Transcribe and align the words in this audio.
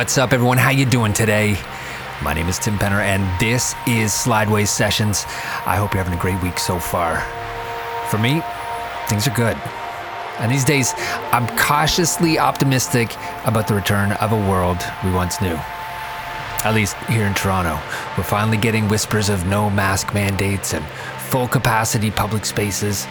What's 0.00 0.16
up, 0.16 0.32
everyone? 0.32 0.56
How 0.56 0.70
you 0.70 0.86
doing 0.86 1.12
today? 1.12 1.58
My 2.22 2.32
name 2.32 2.48
is 2.48 2.58
Tim 2.58 2.78
Penner, 2.78 3.02
and 3.02 3.22
this 3.38 3.74
is 3.86 4.12
Slideways 4.12 4.68
Sessions. 4.68 5.26
I 5.66 5.76
hope 5.76 5.92
you're 5.92 6.02
having 6.02 6.18
a 6.18 6.22
great 6.22 6.42
week 6.42 6.58
so 6.58 6.78
far. 6.78 7.20
For 8.08 8.16
me, 8.16 8.40
things 9.08 9.28
are 9.28 9.34
good. 9.34 9.58
And 10.38 10.50
these 10.50 10.64
days, 10.64 10.94
I'm 11.32 11.46
cautiously 11.58 12.38
optimistic 12.38 13.12
about 13.44 13.68
the 13.68 13.74
return 13.74 14.12
of 14.12 14.32
a 14.32 14.48
world 14.48 14.78
we 15.04 15.10
once 15.10 15.38
knew. 15.42 15.60
At 16.64 16.72
least 16.74 16.96
here 17.10 17.26
in 17.26 17.34
Toronto, 17.34 17.78
we're 18.16 18.24
finally 18.24 18.56
getting 18.56 18.88
whispers 18.88 19.28
of 19.28 19.46
no 19.48 19.68
mask 19.68 20.14
mandates 20.14 20.72
and 20.72 20.82
full 21.28 21.46
capacity 21.46 22.10
public 22.10 22.46
spaces. 22.46 23.06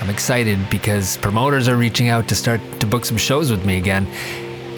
I'm 0.00 0.10
excited 0.10 0.58
because 0.70 1.18
promoters 1.18 1.68
are 1.68 1.76
reaching 1.76 2.08
out 2.08 2.26
to 2.30 2.34
start 2.34 2.60
to 2.80 2.86
book 2.86 3.04
some 3.04 3.16
shows 3.16 3.48
with 3.48 3.64
me 3.64 3.78
again. 3.78 4.08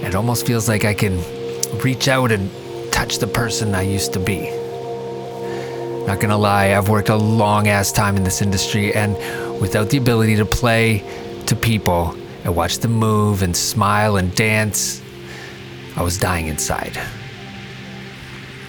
It 0.02 0.14
almost 0.14 0.46
feels 0.46 0.68
like 0.68 0.84
I 0.84 0.94
can 0.94 1.22
reach 1.80 2.08
out 2.08 2.32
and 2.32 2.50
touch 2.92 3.18
the 3.18 3.26
person 3.26 3.74
I 3.74 3.82
used 3.82 4.12
to 4.12 4.20
be. 4.20 4.50
Not 6.06 6.20
gonna 6.20 6.36
lie, 6.36 6.74
I've 6.76 6.88
worked 6.88 7.08
a 7.08 7.16
long 7.16 7.68
ass 7.68 7.92
time 7.92 8.16
in 8.16 8.24
this 8.24 8.42
industry, 8.42 8.92
and 8.92 9.16
without 9.60 9.90
the 9.90 9.98
ability 9.98 10.36
to 10.36 10.44
play 10.44 11.02
to 11.46 11.54
people 11.54 12.16
and 12.44 12.54
watch 12.56 12.78
them 12.78 12.92
move 12.92 13.42
and 13.42 13.56
smile 13.56 14.16
and 14.16 14.34
dance, 14.34 15.00
I 15.96 16.02
was 16.02 16.18
dying 16.18 16.48
inside. 16.48 16.96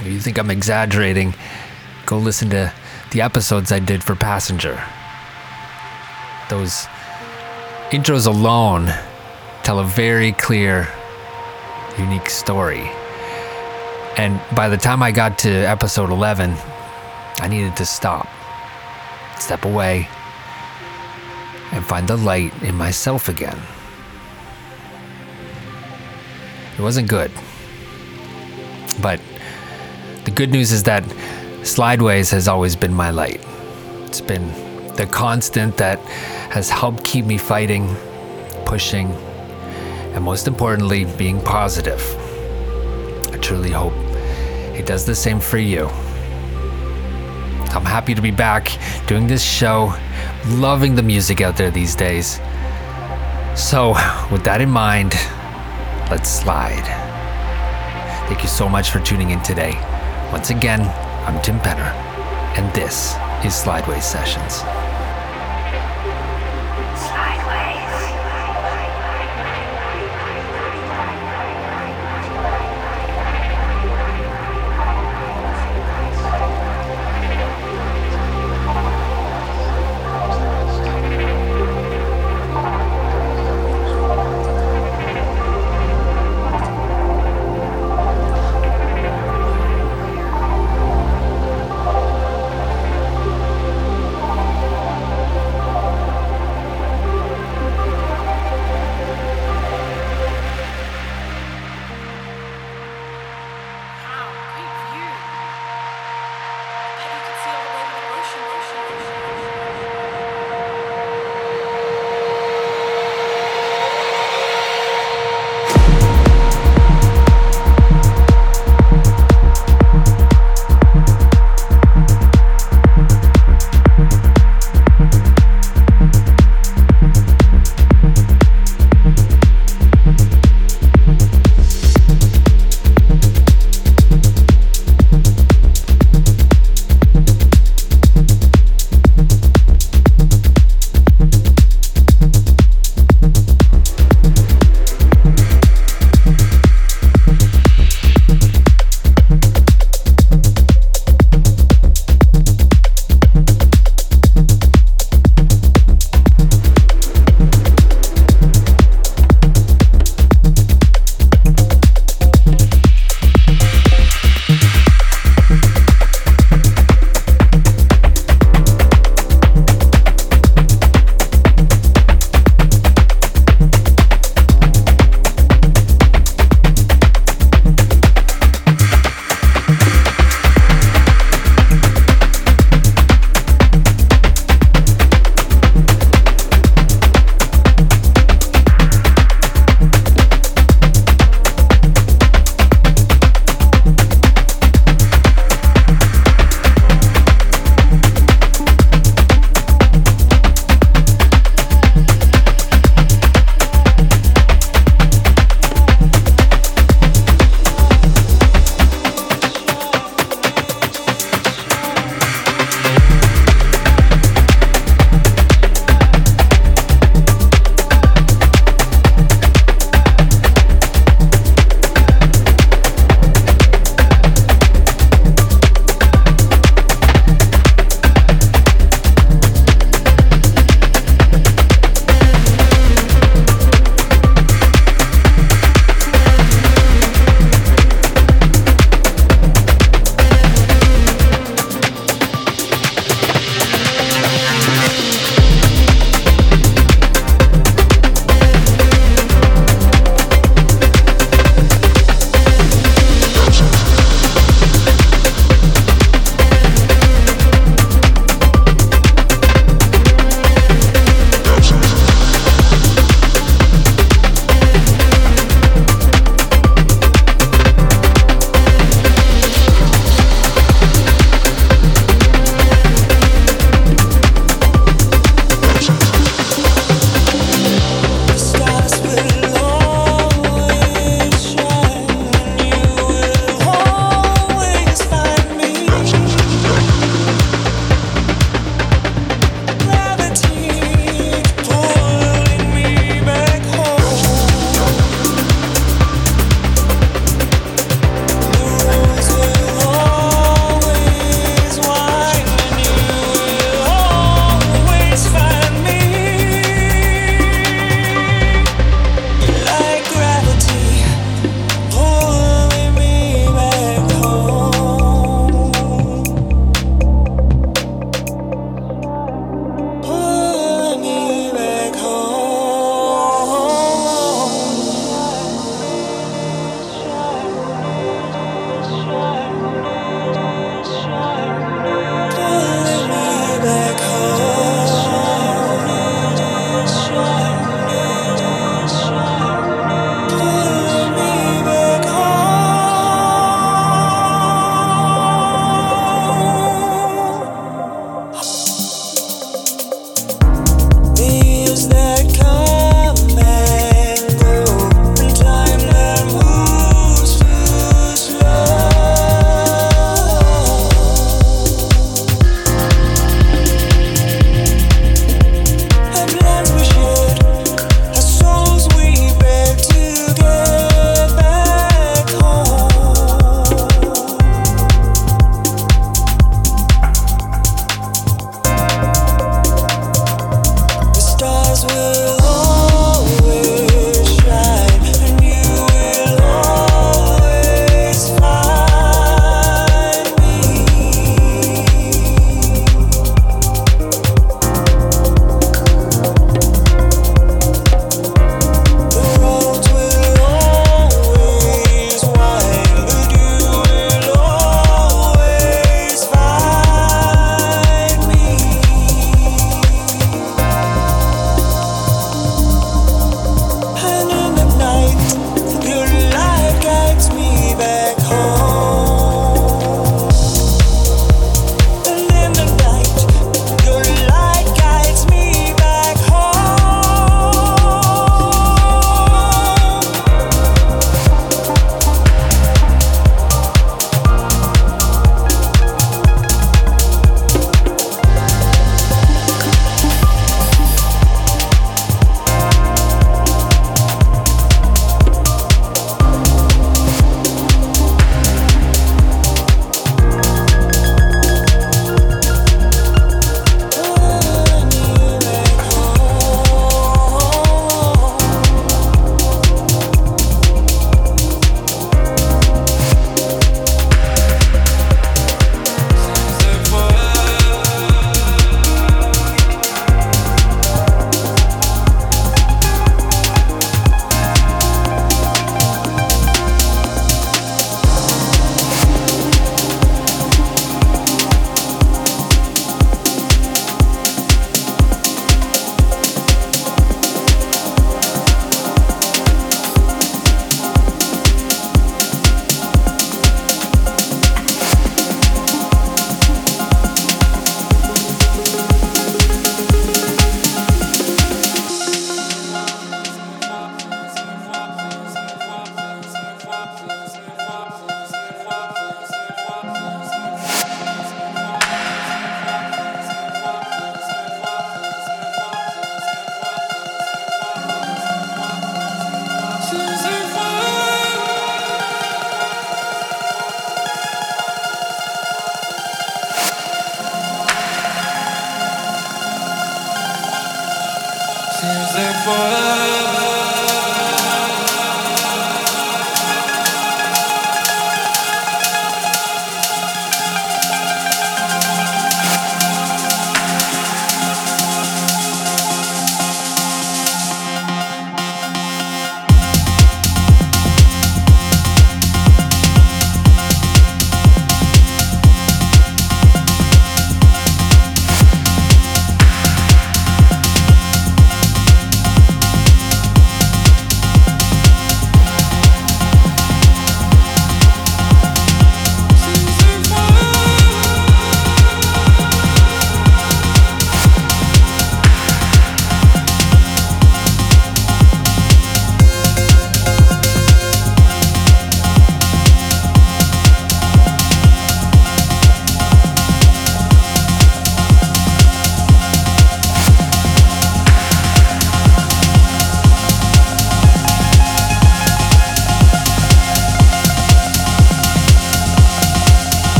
If 0.00 0.06
you 0.06 0.20
think 0.20 0.38
I'm 0.38 0.50
exaggerating, 0.50 1.34
go 2.06 2.18
listen 2.18 2.48
to 2.50 2.72
the 3.10 3.20
episodes 3.20 3.70
I 3.72 3.78
did 3.78 4.02
for 4.02 4.14
Passenger. 4.14 4.82
Those 6.48 6.86
intros 7.90 8.26
alone 8.26 8.92
tell 9.62 9.80
a 9.80 9.84
very 9.84 10.32
clear, 10.32 10.88
unique 11.98 12.30
story. 12.30 12.90
And 14.16 14.40
by 14.54 14.68
the 14.68 14.76
time 14.76 15.02
I 15.02 15.12
got 15.12 15.38
to 15.40 15.50
episode 15.50 16.10
11, 16.10 16.54
I 17.40 17.48
needed 17.48 17.76
to 17.76 17.86
stop, 17.86 18.28
step 19.38 19.64
away, 19.64 20.08
and 21.72 21.84
find 21.84 22.08
the 22.08 22.16
light 22.16 22.52
in 22.62 22.74
myself 22.74 23.28
again. 23.28 23.58
It 26.76 26.82
wasn't 26.82 27.08
good. 27.08 27.30
But 29.00 29.20
the 30.24 30.30
good 30.30 30.50
news 30.50 30.72
is 30.72 30.82
that 30.84 31.04
Slideways 31.62 32.30
has 32.30 32.48
always 32.48 32.74
been 32.76 32.94
my 32.94 33.10
light. 33.10 33.44
It's 34.06 34.20
been 34.20 34.46
the 34.94 35.06
constant 35.06 35.76
that 35.76 35.98
has 36.50 36.70
helped 36.70 37.04
keep 37.04 37.24
me 37.24 37.38
fighting, 37.38 37.94
pushing, 38.64 39.14
and 40.14 40.24
most 40.24 40.46
importantly, 40.46 41.04
being 41.16 41.40
positive. 41.40 42.02
I 43.32 43.38
truly 43.38 43.70
hope 43.70 43.94
it 44.78 44.86
does 44.86 45.04
the 45.04 45.14
same 45.14 45.40
for 45.40 45.58
you. 45.58 45.86
I'm 47.74 47.84
happy 47.84 48.14
to 48.14 48.22
be 48.22 48.30
back 48.30 48.78
doing 49.06 49.26
this 49.26 49.42
show, 49.42 49.94
loving 50.46 50.94
the 50.94 51.02
music 51.02 51.40
out 51.40 51.56
there 51.56 51.70
these 51.70 51.94
days. 51.94 52.40
So, 53.54 53.90
with 54.30 54.44
that 54.44 54.60
in 54.60 54.70
mind, 54.70 55.14
let's 56.10 56.28
slide. 56.28 56.86
Thank 58.28 58.42
you 58.42 58.48
so 58.48 58.68
much 58.68 58.90
for 58.90 59.00
tuning 59.00 59.30
in 59.30 59.42
today. 59.42 59.74
Once 60.32 60.50
again, 60.50 60.80
I'm 61.26 61.40
Tim 61.42 61.58
Penner, 61.60 61.92
and 62.56 62.74
this 62.74 63.14
is 63.44 63.52
Slideways 63.52 64.02
Sessions. 64.02 64.87